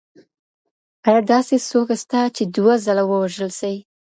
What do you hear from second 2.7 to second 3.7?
ځله ووژل